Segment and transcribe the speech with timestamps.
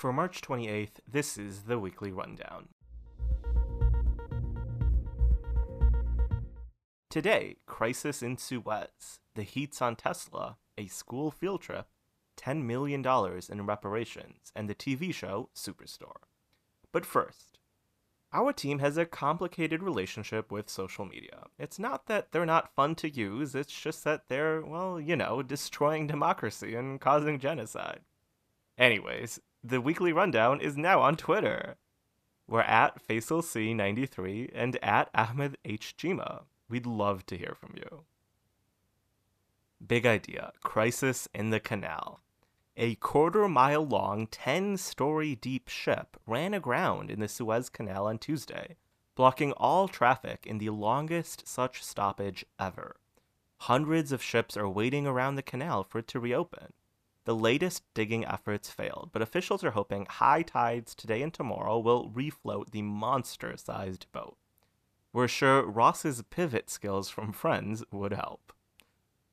[0.00, 2.68] For March 28th, this is the weekly rundown.
[7.10, 11.86] Today, crisis in Suez, the heats on Tesla, a school field trip,
[12.38, 13.04] $10 million
[13.50, 16.22] in reparations, and the TV show Superstore.
[16.92, 17.58] But first,
[18.32, 21.44] our team has a complicated relationship with social media.
[21.58, 25.42] It's not that they're not fun to use, it's just that they're, well, you know,
[25.42, 28.00] destroying democracy and causing genocide.
[28.78, 31.76] Anyways, the weekly rundown is now on Twitter.
[32.48, 35.94] We're at FaisalC93 and at Ahmed H.
[35.96, 36.42] Cheema.
[36.68, 38.04] We'd love to hear from you.
[39.86, 42.20] Big idea Crisis in the Canal.
[42.76, 48.18] A quarter mile long, 10 story deep ship ran aground in the Suez Canal on
[48.18, 48.76] Tuesday,
[49.14, 52.96] blocking all traffic in the longest such stoppage ever.
[53.58, 56.72] Hundreds of ships are waiting around the canal for it to reopen.
[57.24, 62.10] The latest digging efforts failed, but officials are hoping high tides today and tomorrow will
[62.10, 64.36] refloat the monster sized boat.
[65.12, 68.52] We're sure Ross's pivot skills from Friends would help.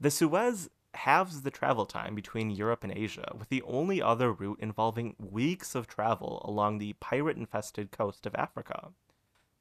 [0.00, 4.60] The Suez halves the travel time between Europe and Asia, with the only other route
[4.60, 8.90] involving weeks of travel along the pirate infested coast of Africa.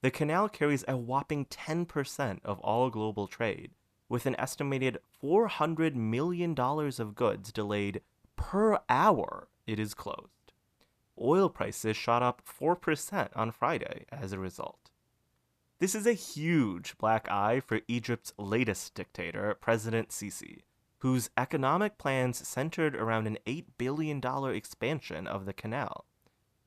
[0.01, 3.71] The canal carries a whopping 10% of all global trade,
[4.07, 8.01] with an estimated $400 million of goods delayed
[8.43, 10.51] per hour it is closed.
[11.19, 14.91] Oil prices shot up 4% on Friday as a result.
[15.79, 20.63] This is a huge black eye for Egypt's latest dictator, President Sisi,
[20.99, 24.21] whose economic plans centered around an $8 billion
[24.53, 26.05] expansion of the canal.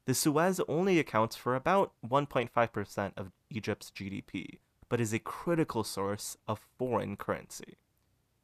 [0.06, 6.38] The Suez only accounts for about 1.5% of Egypt's GDP, but is a critical source
[6.48, 7.76] of foreign currency.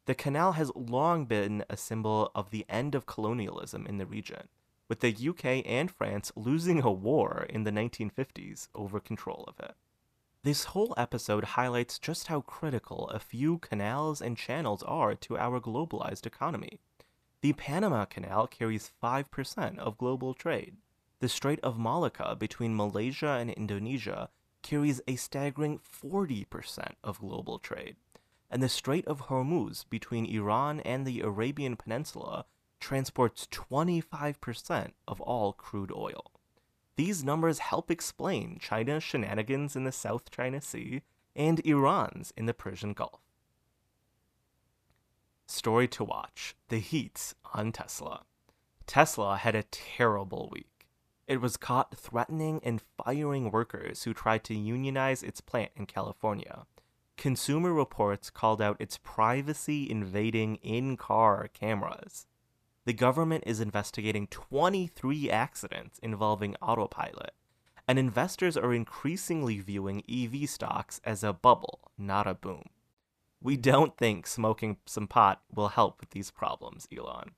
[0.05, 4.49] The canal has long been a symbol of the end of colonialism in the region,
[4.89, 9.75] with the UK and France losing a war in the 1950s over control of it.
[10.43, 15.61] This whole episode highlights just how critical a few canals and channels are to our
[15.61, 16.79] globalized economy.
[17.39, 20.75] The Panama Canal carries 5% of global trade.
[21.19, 24.29] The Strait of Malacca between Malaysia and Indonesia
[24.61, 27.95] carries a staggering 40% of global trade.
[28.53, 32.45] And the Strait of Hormuz between Iran and the Arabian Peninsula
[32.79, 36.31] transports 25% of all crude oil.
[36.95, 41.01] These numbers help explain China's shenanigans in the South China Sea
[41.35, 43.21] and Iran's in the Persian Gulf.
[45.47, 48.21] Story to watch The Heats on Tesla.
[48.85, 50.87] Tesla had a terrible week.
[51.27, 56.67] It was caught threatening and firing workers who tried to unionize its plant in California.
[57.17, 62.27] Consumer Reports called out its privacy invading in car cameras
[62.85, 67.31] the government is investigating 23 accidents involving autopilot,
[67.87, 72.63] and investors are increasingly viewing EV stocks as a bubble, not a boom.
[73.41, 77.31] We don't think smoking some pot will help with these problems, Elon.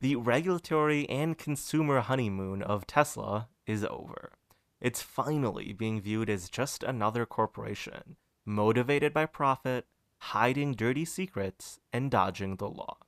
[0.00, 4.32] The regulatory and consumer honeymoon of Tesla is over.
[4.80, 8.16] It's finally being viewed as just another corporation,
[8.50, 9.86] motivated by profit,
[10.18, 12.98] hiding dirty secrets, and dodging the law.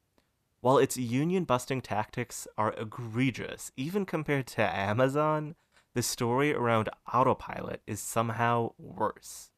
[0.61, 5.57] While its union busting tactics are egregious, even compared to Amazon,
[5.95, 9.51] the story around autopilot is somehow worse.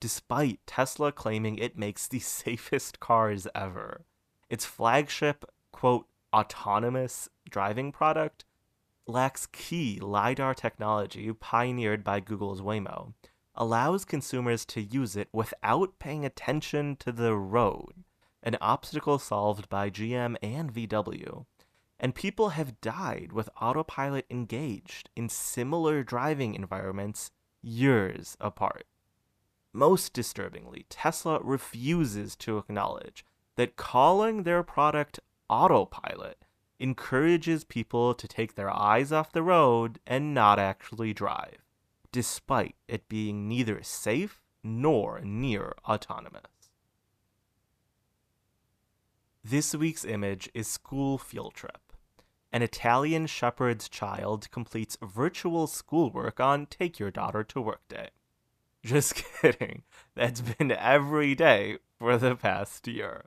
[0.00, 4.04] Despite Tesla claiming it makes the safest cars ever,
[4.48, 8.44] its flagship, quote, autonomous driving product
[9.06, 13.14] lacks key LiDAR technology pioneered by Google's Waymo,
[13.58, 18.04] allows consumers to use it without paying attention to the road
[18.42, 21.44] an obstacle solved by GM and VW,
[22.00, 27.30] and people have died with autopilot engaged in similar driving environments
[27.62, 28.86] years apart.
[29.72, 33.24] Most disturbingly, Tesla refuses to acknowledge
[33.56, 35.20] that calling their product
[35.50, 36.44] autopilot
[36.78, 41.58] encourages people to take their eyes off the road and not actually drive,
[42.18, 46.50] despite it being neither safe nor near autonomous.
[49.44, 51.78] This week's image is School Field Trip.
[52.52, 58.08] An Italian shepherd's child completes virtual schoolwork on Take Your Daughter to Work Day.
[58.84, 59.84] Just kidding.
[60.16, 63.26] That's been every day for the past year.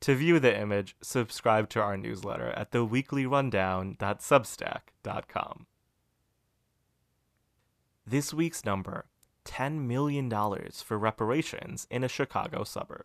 [0.00, 5.66] To view the image, subscribe to our newsletter at theweeklyrundown.substack.com.
[8.10, 9.06] This week's number
[9.44, 10.28] $10 million
[10.84, 13.04] for reparations in a Chicago suburb.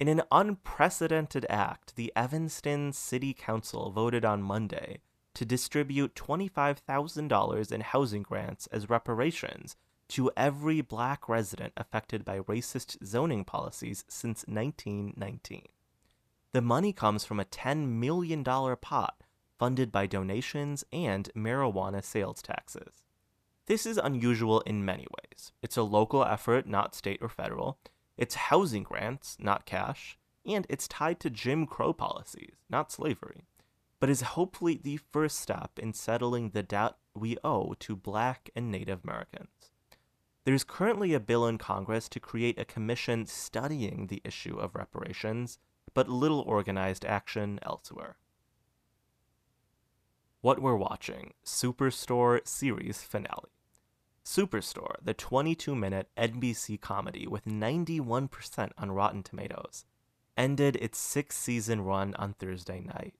[0.00, 5.00] In an unprecedented act, the Evanston City Council voted on Monday
[5.34, 9.76] to distribute $25,000 in housing grants as reparations
[10.08, 15.66] to every black resident affected by racist zoning policies since 1919.
[16.52, 19.20] The money comes from a $10 million pot
[19.58, 23.04] funded by donations and marijuana sales taxes.
[23.66, 25.52] This is unusual in many ways.
[25.62, 27.78] It's a local effort, not state or federal.
[28.18, 30.18] It's housing grants, not cash.
[30.46, 33.44] And it's tied to Jim Crow policies, not slavery.
[34.00, 38.70] But is hopefully the first step in settling the debt we owe to Black and
[38.70, 39.48] Native Americans.
[40.44, 45.58] There's currently a bill in Congress to create a commission studying the issue of reparations,
[45.94, 48.16] but little organized action elsewhere.
[50.44, 53.48] What we're watching Superstore series finale.
[54.22, 59.86] Superstore, the 22 minute NBC comedy with 91% on Rotten Tomatoes,
[60.36, 63.14] ended its six season run on Thursday night.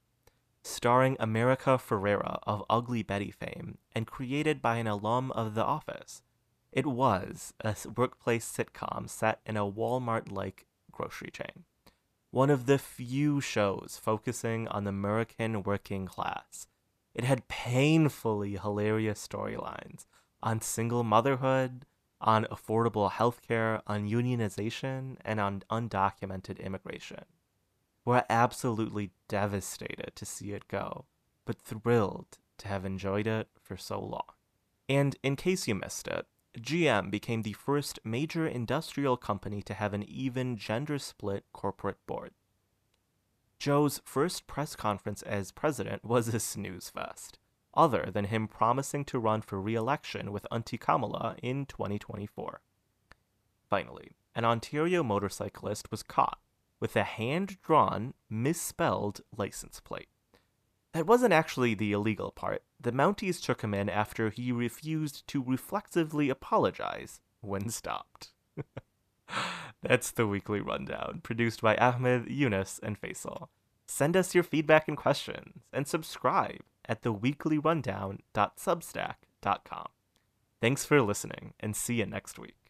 [0.63, 6.21] Starring America Ferrera of Ugly Betty fame and created by an alum of The Office,
[6.73, 11.65] it was a workplace sitcom set in a Walmart like grocery chain.
[12.31, 16.67] One of the few shows focusing on the American working class.
[17.15, 20.07] It had painfully hilarious storylines
[20.43, 21.87] on single motherhood,
[22.21, 27.25] on affordable healthcare, on unionization, and on undocumented immigration.
[28.05, 31.07] We're absolutely devastated to see it go,
[31.45, 34.35] but thrilled to have enjoyed it for so long.
[34.89, 36.27] And in case you missed it,
[36.59, 42.33] GM became the first major industrial company to have an even gender split corporate board.
[43.59, 47.39] Joe's first press conference as president was a snooze fest,
[47.75, 52.61] other than him promising to run for re election with Auntie Kamala in 2024.
[53.71, 56.39] Finally, an Ontario motorcyclist was caught
[56.81, 60.09] with a hand drawn, misspelled license plate.
[60.93, 62.63] That wasn't actually the illegal part.
[62.81, 68.33] The Mounties took him in after he refused to reflexively apologize when stopped.
[69.89, 73.49] That's the weekly rundown, produced by Ahmed, Yunus, and Faisal.
[73.87, 79.87] Send us your feedback and questions, and subscribe at theweeklyrundown.substack.com.
[80.61, 82.64] Thanks for listening, and see you next week.